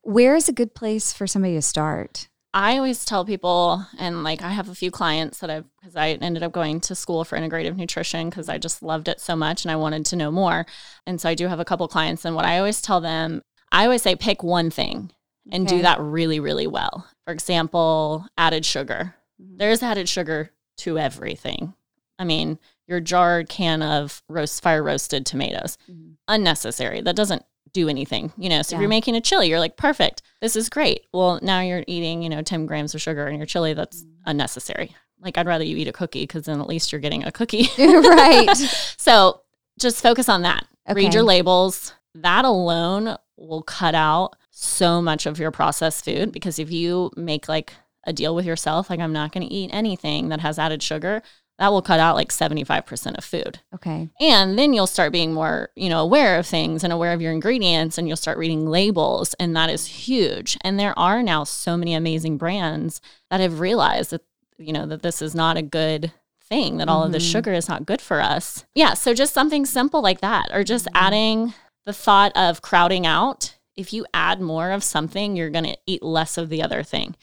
[0.03, 2.29] Where is a good place for somebody to start?
[2.53, 6.09] I always tell people, and like I have a few clients that I've, because I
[6.09, 9.63] ended up going to school for integrative nutrition because I just loved it so much
[9.63, 10.65] and I wanted to know more.
[11.07, 12.25] And so I do have a couple clients.
[12.25, 15.11] And what I always tell them, I always say pick one thing
[15.49, 15.77] and Okay.
[15.77, 17.07] do that really, really well.
[17.25, 19.15] For example, added sugar.
[19.41, 19.57] Mhm.
[19.57, 21.73] There's added sugar to everything.
[22.19, 26.17] I mean, your jarred can of roast fire roasted tomatoes, Mhm.
[26.27, 26.99] unnecessary.
[26.99, 28.61] That doesn't do anything, you know.
[28.61, 30.21] So if you're making a chili, you're like, perfect.
[30.41, 31.05] This is great.
[31.13, 33.73] Well, now you're eating, you know, 10 grams of sugar in your chili.
[33.73, 34.07] That's Mm.
[34.25, 34.95] unnecessary.
[35.19, 37.67] Like, I'd rather you eat a cookie because then at least you're getting a cookie.
[37.77, 38.55] right.
[38.97, 39.41] so
[39.79, 40.65] just focus on that.
[40.93, 41.93] Read your labels.
[42.15, 47.47] That alone will cut out so much of your processed food because if you make
[47.47, 47.73] like
[48.05, 51.21] a deal with yourself, like, I'm not going to eat anything that has added sugar,
[51.61, 53.59] that will cut out like 75% of food.
[53.75, 54.09] Okay.
[54.19, 57.31] And then you'll start being more, you know, aware of things and aware of your
[57.31, 60.57] ingredients and you'll start reading labels and that is huge.
[60.61, 64.23] And there are now so many amazing brands that have realized that
[64.57, 66.11] you know that this is not a good
[66.49, 67.31] thing that all of this Mhm.
[67.31, 68.65] sugar is not good for us.
[68.75, 71.53] Yeah, so just something simple like that or just adding
[71.85, 76.03] the thought of crowding out, if you add more of something, you're going to eat
[76.03, 77.15] less of the other thing.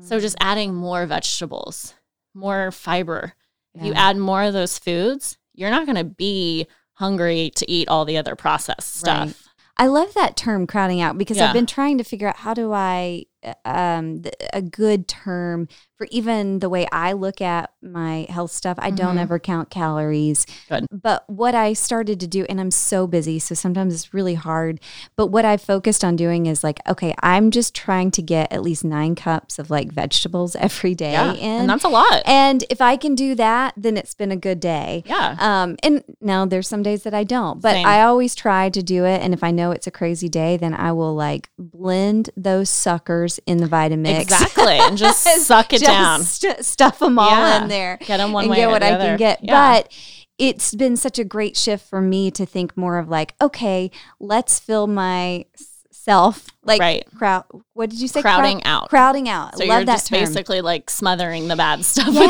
[0.00, 1.94] So just adding more vegetables,
[2.34, 3.34] more fiber.
[3.74, 7.88] If you add more of those foods, you're not going to be hungry to eat
[7.88, 9.26] all the other processed stuff.
[9.26, 9.36] Right.
[9.78, 11.46] I love that term crowding out because Yeah.
[11.48, 15.66] I've been trying to figure out how do I uh, um a good term
[16.02, 18.76] for even the way I look at my health stuff.
[18.80, 19.20] I don't Mhm.
[19.20, 20.46] ever count calories.
[20.68, 20.86] Good.
[20.90, 24.80] But what I started to do and I'm so busy so sometimes it's really hard,
[25.16, 28.62] but what I focused on doing is like okay, I'm just trying to get at
[28.62, 31.34] least 9 cups of like vegetables every day Yeah.
[31.34, 31.60] in.
[31.62, 32.22] And that's a lot.
[32.26, 35.04] and if I can do that, then it's been a good day.
[35.06, 35.36] yeah.
[35.38, 37.86] Um, and now there's some days that I don't, but Same.
[37.86, 39.22] I always try to do it.
[39.22, 43.38] And if I know it's a crazy day, then I will like blend those suckers
[43.46, 44.20] in the Vitamix.
[44.22, 44.78] Exactly.
[44.78, 46.22] And just suck it Just down.
[46.24, 47.62] st- stuff them all Yeah.
[47.62, 49.04] in there Get them one and way get what I other.
[49.10, 49.40] can get.
[49.42, 49.80] Yeah.
[49.82, 49.92] But
[50.38, 54.58] it's been such a great shift for me to think more of like, okay, let's
[54.58, 57.04] fill myself like Right.
[57.16, 57.44] crowd.
[57.74, 58.22] What did you say?
[58.22, 58.88] crowding Crowd- out.
[58.90, 59.56] Crowding out.
[59.58, 60.20] So Love you're that just term.
[60.20, 62.20] basically like smothering the bad stuff Yeah.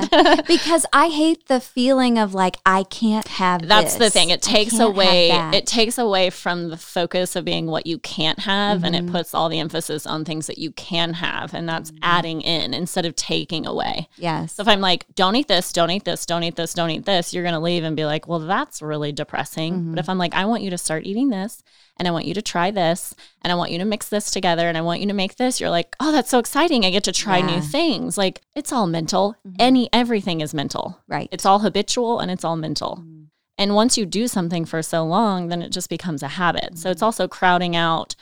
[0.00, 0.46] with the good.
[0.46, 3.66] because I hate the feeling of like I can't have.
[3.66, 4.30] That's the thing.
[4.30, 8.84] It takes away it takes away from the focus of being what you can't have
[8.84, 9.08] and Mm-hmm.
[9.08, 11.98] it puts all the emphasis on things that you can have and that's Mm-hmm.
[12.04, 14.08] adding in instead of taking away.
[14.16, 14.54] yes.
[14.54, 17.04] So if I'm like, don't eat this, don't eat this, don't eat this, don't eat
[17.06, 19.74] this, you're going to leave and be like, well, that's really depressing.
[19.74, 19.90] Mm-hmm.
[19.94, 21.62] But if I'm like, I want you to start eating this
[21.96, 24.68] and I want you to try this and I want you to mix this together
[24.68, 26.84] and I want you to make this, you're like, oh, that's so exciting.
[26.84, 27.46] I get to try Yeah.
[27.56, 28.16] new things.
[28.18, 29.36] Like it's all mental.
[29.46, 29.56] Mhm.
[29.58, 31.00] Any, everything is mental.
[31.08, 31.28] right.
[31.32, 32.98] It's all habitual and it's all mental.
[33.02, 33.26] Mhm.
[33.56, 36.76] And once you do something for so long, then it just becomes a habit.
[36.78, 37.04] So it's Mm-hmm.
[37.04, 38.16] also crowding out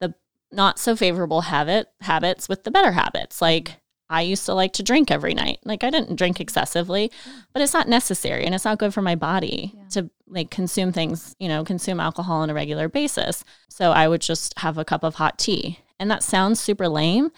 [0.00, 0.14] the
[0.52, 3.40] not so favorable habit habits with the better habits.
[3.40, 5.58] Like I used to like to drink every night.
[5.64, 7.10] Like I didn't drink excessively,
[7.52, 9.88] but it's not necessary and it's not good for my body Yeah.
[9.90, 13.44] to like consume things, you know, consume alcohol on a regular basis.
[13.68, 15.80] So I would just have a cup of hot tea.
[15.98, 17.30] And that sounds super lame,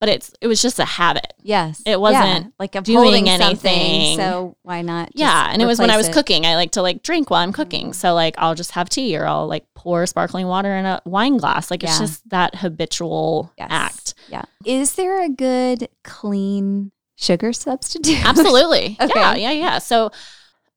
[0.00, 1.32] but it's it was just a habit.
[1.42, 1.82] Yes.
[1.84, 2.50] It wasn't Yeah.
[2.58, 4.16] like I'm doing anything.
[4.16, 5.06] So why not?
[5.08, 6.12] just Yeah, and it was when I was it?
[6.12, 6.46] cooking.
[6.46, 7.90] I like to like drink while I'm cooking.
[7.90, 7.94] Mhm.
[7.94, 11.36] So like I'll just have tea or I'll like pour sparkling water in a wine
[11.36, 11.70] glass.
[11.70, 13.68] Like it's just that habitual Yes.
[13.70, 14.14] act.
[14.28, 14.42] Yeah.
[14.64, 18.24] Is there a good clean sugar substitute?
[18.24, 18.96] Absolutely.
[19.00, 19.18] Okay.
[19.20, 19.78] Yeah, yeah, yeah.
[19.78, 20.10] So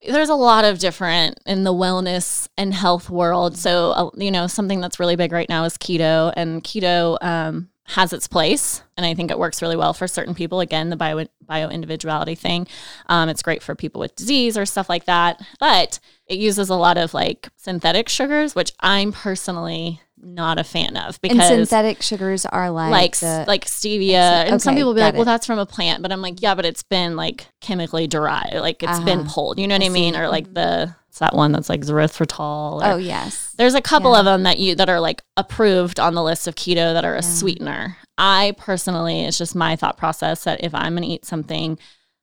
[0.08, 3.56] there's a lot of different in the wellness and health world.
[3.58, 7.70] So uh, you know, something that's really big right now is keto, and keto um,
[7.96, 10.60] has its place, and I think it works really well for certain people.
[10.60, 12.68] Again, the bio bio individuality thing.
[13.08, 16.76] Um, it's great for people with disease or stuff like that, but it uses a
[16.76, 22.00] lot of like synthetic sugars, which I'm personally not a fan of and because synthetic
[22.04, 24.14] sugars are like like the, like stevia
[24.46, 26.54] and some okay, people be like well that's from a plant but i'm like yeah
[26.54, 29.32] but it's been like chemically derived like it's been Uh-huh.
[29.34, 30.54] pulled you know what I i, mean or like Mhm.
[30.54, 33.54] the it's that one that's like erythritol or oh yes.
[33.58, 34.20] there's a couple Yeah.
[34.20, 37.16] of them that you that are like approved on the list of keto that are
[37.18, 41.26] a sweetener i personally it's just my thought process that if i'm going to eat
[41.26, 41.78] something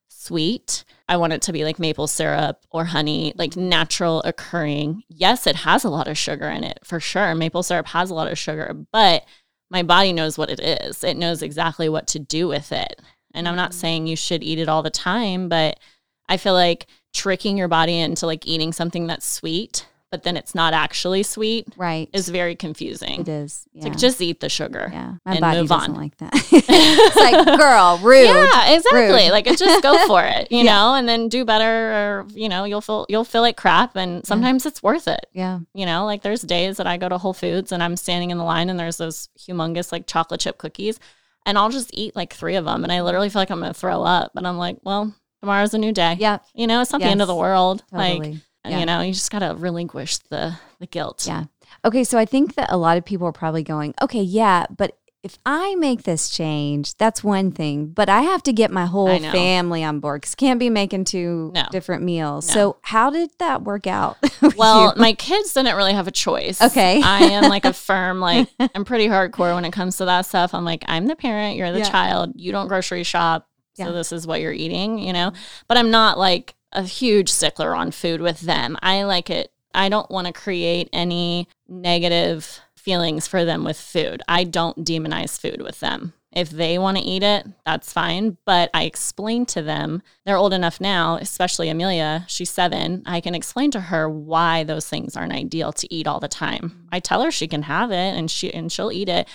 [0.08, 5.46] sweet i want it to be like maple syrup or honey like natural occurring yes
[5.46, 8.30] it has a lot of sugar in it for sure maple syrup has a lot
[8.30, 9.24] of sugar but
[9.70, 13.00] my body knows what it is it knows exactly what to do with it
[13.34, 13.74] and i'm not Mhm.
[13.74, 15.78] saying you should eat it all the time but
[16.28, 20.54] i feel like tricking your body into like eating something that's sweet but then it's
[20.54, 22.08] not actually sweet Right.
[22.14, 23.20] is very confusing.
[23.20, 23.66] it is.
[23.74, 23.90] It's Yeah.
[23.90, 24.88] like just eat the sugar.
[24.90, 25.16] yeah.
[25.26, 25.96] My and body move doesn't on.
[26.00, 26.30] like that.
[26.50, 28.24] it's like, girl, rude.
[28.24, 29.24] Yeah, exactly.
[29.24, 29.32] Rude.
[29.32, 30.72] Like just go for it, you Yeah.
[30.72, 34.24] know, and then do better or you know, you'll feel you'll feel like crap and
[34.26, 35.26] sometimes it's worth it.
[35.34, 35.58] Yeah.
[35.74, 38.38] You know, like there's days that I go to Whole Foods and I'm standing in
[38.38, 40.98] the line and there's those humongous like chocolate chip cookies
[41.44, 43.74] and I'll just eat like 3 of them and I literally feel like I'm going
[43.74, 46.16] to throw up, but I'm like, well, tomorrow's a new day.
[46.18, 46.38] Yeah.
[46.54, 47.40] You know, it's not the end of the Yes.
[47.40, 47.84] world.
[47.92, 48.78] Like, Yeah.
[48.80, 51.24] you know, you just got to relinquish the the guilt.
[51.26, 51.44] Yeah.
[51.84, 54.96] Okay, so I think that a lot of people are probably going, okay, yeah, but
[55.24, 59.18] if I make this change, that's one thing, but I have to get my whole
[59.18, 61.64] family on board because can't be making two No.
[61.72, 62.46] different meals.
[62.48, 62.54] No.
[62.54, 64.16] So how did that work out?
[64.56, 65.00] Well, you?
[65.00, 66.62] my kids didn't really have a choice.
[66.62, 67.02] Okay.
[67.02, 70.54] I am like a firm, like, I'm pretty hardcore when it comes to that stuff.
[70.54, 71.90] I'm like, I'm the parent, you're the Yeah.
[71.90, 73.47] child, you don't grocery shop.
[73.86, 75.32] So this is what you're eating, you know?
[75.66, 78.76] But I'm not like a huge stickler on food with them.
[78.82, 79.50] I like it.
[79.74, 84.22] I don't want to create any negative feelings for them with food.
[84.28, 86.14] I don't demonize food with them.
[86.32, 88.36] If they want to eat it, that's fine.
[88.44, 93.02] But I explain to them, they're old enough now, especially Amelia, she's seven.
[93.06, 96.70] I can explain to her why those things aren't ideal to eat all the time.
[96.70, 96.86] Mm-hmm.
[96.92, 99.26] I tell her she can have it and she and she'll eat it.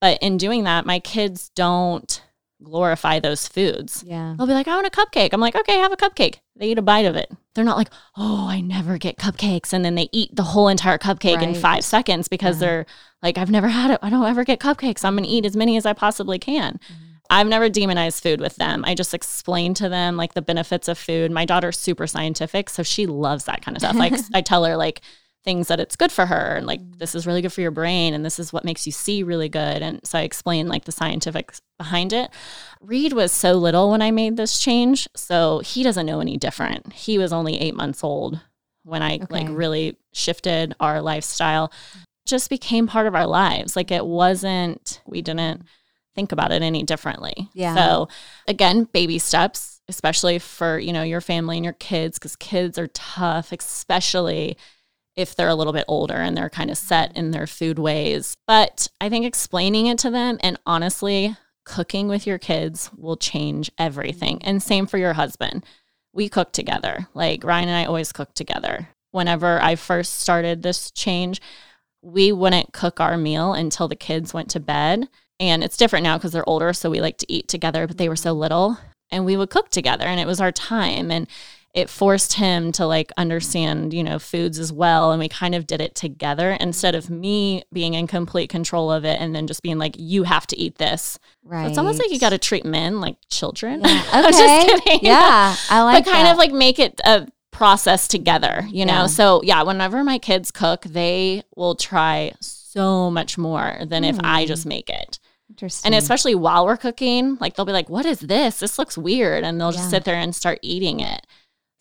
[0.00, 2.22] But in doing that, my kids don't
[2.62, 4.02] glorify those foods.
[4.06, 4.34] yeah.
[4.36, 5.30] They'll be like, I want a cupcake.
[5.32, 6.36] I'm like, okay, have a cupcake.
[6.56, 7.30] They eat a bite of it.
[7.54, 9.72] they're not like, oh, I never get cupcakes.
[9.72, 12.66] And then they eat the whole entire cupcake in five seconds because Yeah.
[12.66, 12.86] they're
[13.22, 13.98] like, I've never had it.
[14.02, 15.04] I don't ever get cupcakes.
[15.04, 16.74] I'm going to eat as many as I possibly can.
[16.74, 17.04] Mm-hmm.
[17.30, 18.84] I've never demonized food with them.
[18.86, 21.30] I just explain to them like the benefits of food.
[21.32, 23.96] My daughter's super scientific, so she loves that kind of stuff.
[23.96, 25.00] Like I tell her like
[25.44, 26.98] things that it's good for her and like mm-hmm.
[26.98, 29.48] this is really good for your brain and this is what makes you see really
[29.48, 29.82] good.
[29.82, 32.30] And so I explained like the scientific behind it.
[32.80, 36.92] Reed was so little when I made this change, so he doesn't know any different.
[36.94, 38.40] He was only 8 months old
[38.84, 41.70] when I like really shifted our lifestyle.
[42.26, 43.76] Just became part of our lives.
[43.76, 45.62] Like it wasn't we didn't
[46.14, 47.50] think about it any differently.
[47.52, 47.74] Yeah.
[47.74, 48.08] So
[48.48, 52.86] again, baby steps, especially for, you know, your family and your kids cuz kids are
[52.88, 54.56] tough, especially
[55.16, 58.36] if they're a little bit older and they're kind of set in their food ways.
[58.46, 63.70] But I think explaining it to them and honestly, cooking with your kids will change
[63.78, 64.42] everything.
[64.42, 65.64] And same for your husband.
[66.12, 67.08] We cook together.
[67.14, 68.88] Like Ryan and I always cook together.
[69.10, 71.40] Whenever I first started this change,
[72.02, 75.08] we wouldn't cook our meal until the kids went to bed.
[75.40, 76.72] And it's different now because they're older.
[76.72, 78.78] So we like to eat together, but they were so little
[79.10, 81.10] and we would cook together and it was our time.
[81.10, 81.28] And
[81.74, 85.10] it forced him to like understand, you know, foods as well.
[85.10, 89.04] And we kind of did it together instead of me being in complete control of
[89.04, 91.18] it and then just being like, you have to eat this.
[91.42, 91.64] Right.
[91.64, 93.80] So it's almost like you got to treat men like children.
[93.84, 94.02] Yeah.
[94.12, 94.38] I'm Okay.
[94.38, 95.00] just kidding.
[95.02, 95.56] Yeah.
[95.68, 96.32] I like but kind that.
[96.32, 98.92] of like make it a process together, you know?
[99.02, 99.06] Yeah.
[99.06, 104.42] So yeah, whenever my kids cook, they will try so much more than if I
[104.42, 104.46] Hmm.
[104.48, 105.18] just make it.
[105.50, 105.92] Interesting.
[105.92, 108.60] And especially while we're cooking, like they'll be like, what is this?
[108.60, 109.42] This looks weird.
[109.44, 109.90] And they'll just Yeah.
[109.90, 111.26] sit there and start eating it.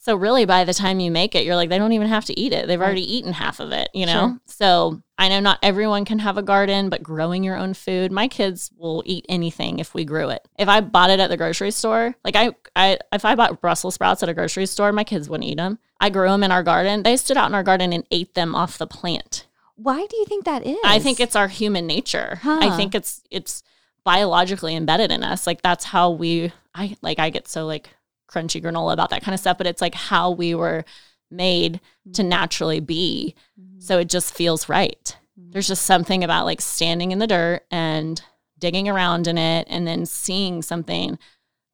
[0.04, 2.38] So really by the time you make it, you're like, they don't even have to
[2.38, 2.68] eat it.
[2.68, 2.88] They've Right.
[2.88, 4.12] already eaten half of it, you know?
[4.28, 4.40] Sure.
[4.48, 8.28] So I know not everyone can have a garden, but growing your own food, my
[8.28, 10.46] kids will eat anything if we grew it.
[10.60, 13.94] If I bought it at the grocery store, like I, I if I bought Brussels
[13.96, 15.80] sprouts at a grocery store, my kids wouldn't eat them.
[16.02, 17.04] I grew them in our garden.
[17.04, 19.48] They stood out in our garden and ate them off the plant.
[19.78, 20.78] Why do you think that is?
[20.84, 22.40] I think it's our human nature.
[22.44, 22.60] Huh.
[22.62, 23.64] I think it's it's
[24.04, 25.48] biologically embedded in us.
[25.48, 27.90] Like that's how we I like I get so like
[28.34, 30.84] crunchy granola about that kind of stuff, but it's like how we were
[31.30, 31.80] made
[32.14, 32.30] to mm-hmm.
[32.30, 33.36] naturally be.
[33.60, 33.80] Mm-hmm.
[33.80, 35.18] So it just feels right.
[35.40, 35.52] Mm-hmm.
[35.52, 38.22] There's just something about like standing in the dirt and
[38.60, 41.18] digging around in it and then seeing something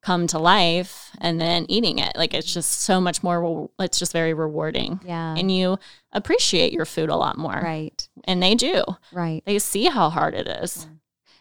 [0.02, 2.16] come to life and then eating it.
[2.16, 5.00] Like it's just so much more it's just very rewarding.
[5.04, 5.34] yeah.
[5.36, 5.78] And you
[6.12, 7.60] appreciate your food a lot more.
[7.62, 8.08] right.
[8.24, 9.42] And they do Right.
[9.44, 10.86] they see how hard it is.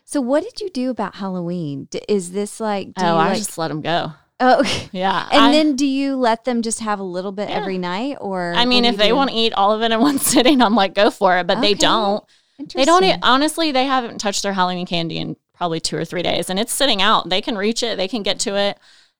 [0.03, 1.87] So what did you do about Halloween?
[1.89, 4.13] D- is this like oh, you I like just let them go.
[4.39, 4.89] Oh, okay.
[4.91, 5.27] Yeah.
[5.31, 7.55] And I, then do you let them just have a little bit Yeah.
[7.57, 10.17] every night or I mean, if they want to eat all of it in one
[10.19, 11.47] sitting, I'm like, go for it.
[11.47, 12.23] But they don't.
[12.73, 13.03] They don't.
[13.03, 16.59] Eat, honestly, they haven't touched their Halloween candy in probably two or three days, and
[16.59, 17.29] it's sitting out.
[17.29, 17.97] They can reach it.
[17.97, 18.77] They can get to it.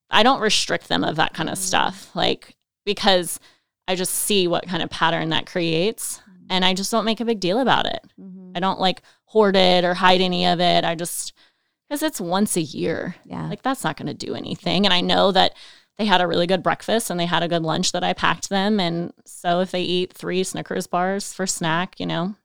[0.09, 1.61] I don't restrict them of that kind of Mm.
[1.61, 2.55] stuff, like
[2.85, 3.39] because
[3.87, 6.45] I just see what kind of pattern that creates, Mm.
[6.49, 7.99] and I just don't make a big deal about it.
[8.19, 8.51] Mhm.
[8.55, 10.83] I don't like hoard it or hide any of it.
[10.83, 11.33] I just
[11.89, 13.15] because it's once a year.
[13.25, 13.47] Yeah.
[13.47, 14.85] Like that's not going to do anything.
[14.85, 15.55] And I know that
[15.97, 18.49] they had a really good breakfast and they had a good lunch that I packed
[18.49, 18.79] them.
[18.79, 22.35] And so if they eat three Snickers bars for snack, you know,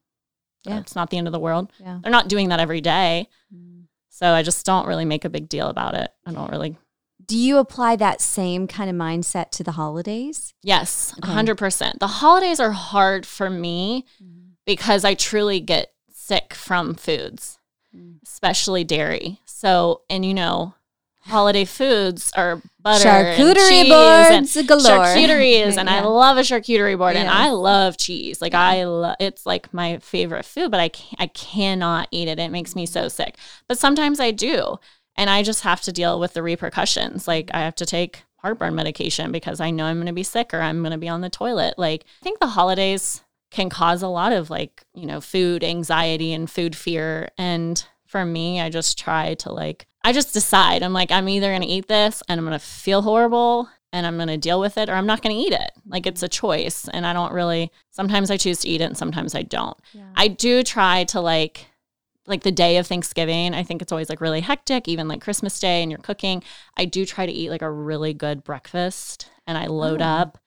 [0.64, 0.80] Yeah.
[0.80, 1.70] it's not the end of the world.
[1.78, 2.00] Yeah.
[2.02, 3.28] They're not doing that every day.
[3.54, 3.84] Mm.
[4.08, 6.10] So I just don't really make a big deal about it.
[6.26, 6.78] I don't really.
[7.26, 10.52] Do you apply that same kind of mindset to the holidays?
[10.62, 11.32] Yes, a Okay.
[11.32, 11.98] 100%.
[11.98, 14.40] The holidays are hard for me Mm-hmm.
[14.66, 17.58] because I truly get sick from foods,
[17.94, 18.16] Mm.
[18.24, 19.40] especially dairy.
[19.44, 20.74] So, and you know,
[21.20, 25.04] holiday foods are butter, and Charcuterie and boards galore.
[25.06, 28.42] charcuteries, and I love a charcuterie board, and I love cheese.
[28.42, 28.60] Like Yeah.
[28.60, 32.38] I love it's like my favorite food, but I I cannot eat it.
[32.38, 33.36] It makes me so sick.
[33.68, 34.76] But sometimes I do,
[35.16, 37.26] and I just have to deal with the repercussions.
[37.28, 40.52] Like I have to take heartburn medication because I know I'm going to be sick
[40.52, 41.78] or I'm going to be on the toilet.
[41.78, 43.22] Like I think the holidays
[43.54, 47.28] can cause a lot of like you know food anxiety and food fear.
[47.38, 50.82] And for me i just try to like i just decide.
[50.82, 54.06] I'm like i'm either going to eat this and i'm going to feel horrible and
[54.06, 55.70] i'm going to deal with it or i'm not going to eat it.
[55.86, 58.96] Like it's a choice and i don't really sometimes i choose to eat it and
[58.96, 59.76] sometimes i don't.
[60.14, 61.66] I do try to like
[62.26, 65.58] like the day of thanksgiving i think it's always like really hectic even like christmas
[65.58, 66.42] day and you're cooking.
[66.76, 70.04] I do try to eat like a really good breakfast and i load Oh.
[70.22, 70.38] up.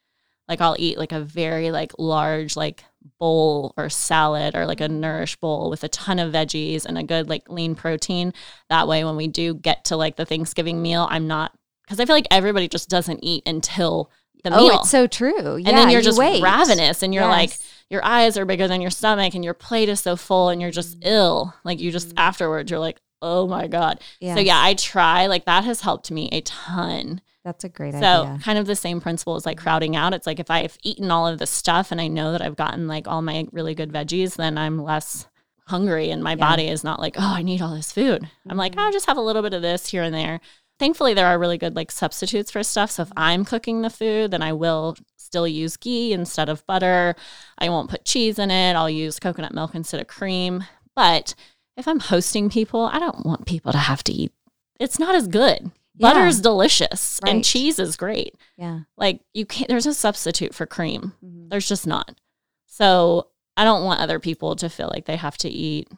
[0.48, 2.86] Like I'll eat like a very like large like
[3.20, 7.04] bowl or salad or like a nourish bowl with a ton of veggies and a
[7.04, 8.34] good like lean protein.
[8.70, 11.54] That way when we do get to like the Thanksgiving meal, I'm not
[11.86, 14.12] because I feel like everybody just doesn't eat until
[14.44, 14.80] the Oh, meal.
[14.80, 15.58] it's so true.
[15.58, 16.42] Yeah, and then you're you just wait.
[16.42, 17.58] ravenous and you're like
[17.90, 20.72] your eyes are bigger than your stomach and your plate is so full and you're
[20.72, 21.10] just mm-hmm.
[21.10, 21.54] ill.
[21.64, 22.20] Like you just mm-hmm.
[22.20, 26.30] afterwards you're like, "Oh my god." So yeah, I try like that has helped me
[26.32, 28.38] a ton That's a great So, idea.
[28.40, 30.14] So kind of the same principle as like crowding out.
[30.14, 32.90] It's like if I've eaten all of this stuff and I know that I've gotten
[32.90, 35.28] like all my really good veggies, then I'm less
[35.68, 36.36] hungry and my Yeah.
[36.36, 38.30] body is not like, oh, I need all this food.
[38.50, 38.76] I'm like.
[38.78, 38.92] I'll mm-hmm.
[38.92, 40.42] just have a little bit of this here and there.
[40.78, 42.92] Thankfully, there are really good like substitutes for stuff.
[42.92, 43.20] So, if mm-hmm.
[43.20, 47.16] I'm cooking the food, then I will still use ghee instead of butter.
[47.58, 48.74] I won't put cheese in it.
[48.74, 50.66] I'll use coconut milk instead of cream.
[50.98, 51.34] But
[51.78, 54.34] if I'm hosting people, I don't want people to have to eat.
[54.82, 55.72] It's not as good.
[55.98, 56.14] Yeah.
[56.14, 57.34] Butter's delicious Right.
[57.34, 58.36] and cheese is great.
[58.58, 58.82] Yeah.
[58.98, 61.14] Like you can't there's a substitute for cream.
[61.26, 61.50] Mhm.
[61.50, 62.20] There's just not.
[62.66, 65.90] So I don't want other people to feel like they have to eat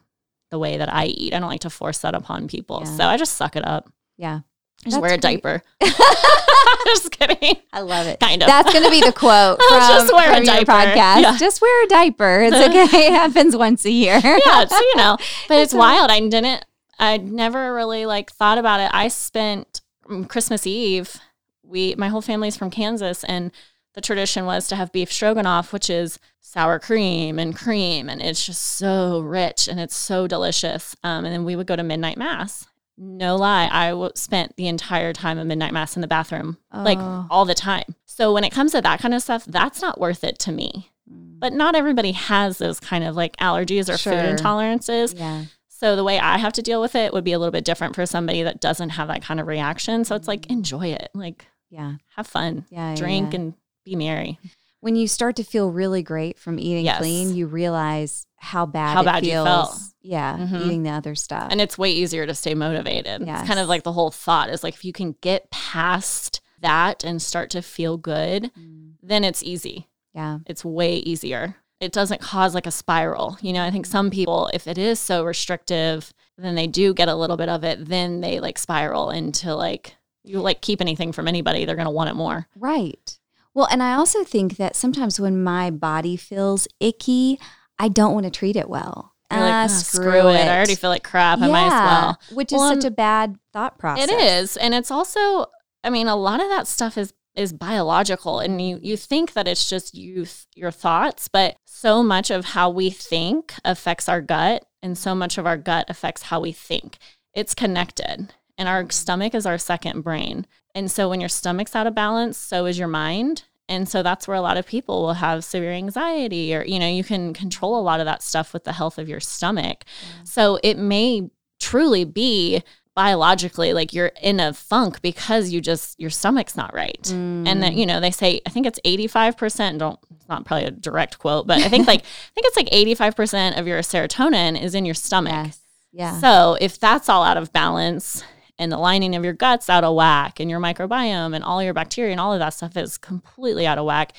[0.50, 1.34] the way that I eat.
[1.34, 2.82] I don't like to force that upon people.
[2.84, 2.96] Yeah.
[2.96, 3.90] So I just suck it up.
[4.16, 4.40] Yeah.
[4.82, 5.42] I just That's wear a great.
[5.42, 5.62] diaper.
[6.86, 7.56] just kidding.
[7.72, 8.18] I love it.
[8.20, 8.46] Kind of.
[8.48, 10.72] That's going to be the quote from, Just wear a from your diaper.
[10.72, 11.20] podcast.
[11.22, 11.36] Yeah.
[11.38, 12.40] Just wear a diaper.
[12.42, 13.06] It's okay.
[13.08, 14.18] it happens once a year.
[14.24, 15.16] yeah, so you know,
[15.48, 16.10] but it's That's wild.
[16.10, 16.64] I didn't.
[16.98, 18.90] I never really like thought about it.
[18.92, 19.80] I spent
[20.28, 21.16] Christmas Eve.
[21.62, 23.52] We, my whole family's from Kansas, and
[23.94, 28.44] the tradition was to have beef stroganoff, which is sour cream and cream, and it's
[28.44, 30.96] just so rich and it's so delicious.
[31.04, 32.66] Um, and then we would go to midnight mass.
[32.96, 36.98] No lie, I w- spent the entire time of midnight mass in the bathroom, like
[37.00, 37.26] Oh.
[37.30, 37.94] all the time.
[38.04, 40.90] So when it comes to that kind of stuff, that's not worth it to me.
[41.06, 44.12] But not everybody has those kind of like allergies or Sure.
[44.12, 45.18] food intolerances.
[45.18, 45.44] yeah.
[45.80, 47.94] So the way I have to deal with it would be a little bit different
[47.94, 50.04] for somebody that doesn't have that kind of reaction.
[50.04, 51.94] So it's like enjoy it, like Yeah.
[52.16, 52.94] have fun, Yeah.
[52.94, 53.40] drink yeah.
[53.40, 53.54] and
[53.86, 54.38] be merry.
[54.80, 56.98] when you start to feel really great from eating Yes.
[56.98, 59.46] clean, you realize how bad How it bad you feels.
[59.46, 59.74] felt.
[60.02, 60.64] Yeah, Mhm.
[60.66, 61.48] eating the other stuff.
[61.50, 63.26] And it's way easier to stay motivated.
[63.26, 63.40] Yes.
[63.40, 67.04] It's kind of like the whole thought is like if you can get past that
[67.04, 69.88] and start to feel good, Mm, then it's easy.
[70.14, 70.38] yeah.
[70.46, 71.56] It's way easier.
[71.80, 73.38] It doesn't cause like a spiral.
[73.40, 77.08] You know, I think some people, if it is so restrictive, then they do get
[77.08, 81.12] a little bit of it, then they like spiral into like, you like keep anything
[81.12, 82.46] from anybody, they're going to want it more.
[82.54, 83.18] Right.
[83.54, 87.38] Well, and I also think that sometimes when my body feels icky,
[87.78, 89.14] I don't want to treat it well.
[89.32, 90.46] You're like, Ah, "Ah, screw, it.
[90.46, 91.38] I already feel like crap.
[91.38, 92.20] I might as well.
[92.36, 94.10] Which is Well, such um, a bad thought process.
[94.10, 95.46] It is, and it's also.
[95.82, 99.48] I mean, a lot of that stuff is is biological, and you you think that
[99.48, 104.64] it's just you your thoughts, but so much of how we think affects our gut,
[104.82, 106.98] and so much of our gut affects how we think.
[107.34, 110.46] It's connected, and our stomach is our second brain.
[110.74, 113.44] And so when your stomach's out of balance, so is your mind.
[113.68, 116.88] And so that's where a lot of people will have severe anxiety, or you know,
[116.88, 119.84] you can control a lot of that stuff with the health of your stomach.
[120.24, 122.62] So it may truly be
[122.96, 127.46] biologically like you're in a funk because you just your stomach's not right Mm.
[127.48, 130.70] and that you know they say i think it's 85% don't it's not probably a
[130.70, 134.74] direct quote but i think like i think it's like 85% of your serotonin is
[134.74, 135.60] in your stomach Yes.
[135.92, 136.20] Yeah.
[136.20, 138.22] so if that's all out of balance
[138.58, 141.72] and the lining of your guts out of whack and your microbiome and all your
[141.74, 144.12] bacteria and all of that stuff is completely out of whack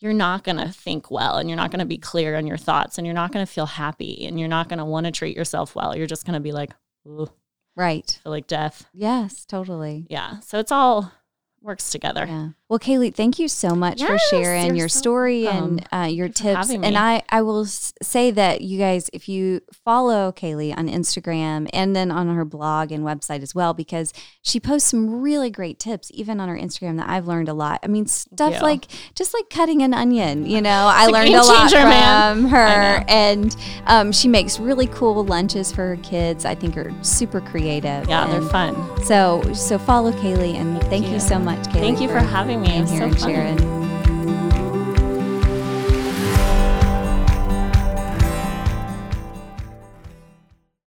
[0.00, 2.56] you're not going to think well and you're not going to be clear on your
[2.56, 5.12] thoughts and you're not going to feel happy and you're not going to want to
[5.12, 6.70] treat yourself well you're just going to be like
[7.06, 7.28] Ooh,
[7.78, 8.18] right.
[8.22, 10.06] feel like death Yes, totally.
[10.10, 10.40] yeah.
[10.40, 11.12] So it's all
[11.62, 12.26] works together.
[12.26, 12.48] Yeah.
[12.68, 15.78] Well, Kaylee, thank you so much for sharing your so story welcome.
[15.78, 16.84] and uh, your Thank you for tips.
[16.84, 16.98] And.
[16.98, 22.10] I, I will say that you guys, if you follow Kaylee on Instagram and then
[22.10, 24.12] on her blog and website as well, because
[24.42, 27.80] she posts some really great tips, even on her Instagram that I've learned a lot.
[27.82, 30.44] I mean, stuff like just like cutting an onion.
[30.44, 32.44] You know, I learned a lot changer, from man.
[32.48, 33.56] Her, and
[33.86, 36.44] um, she makes really cool lunches for her kids.
[36.44, 38.06] I think are super creative.
[38.08, 38.74] Yeah, they're fun.
[39.04, 41.12] So, so follow Kaylee, and thank, you.
[41.12, 41.20] you.
[41.20, 41.80] so much, Kaylee.
[41.80, 42.78] Thank you for having me.
[42.78, 43.87] It's here so sharing.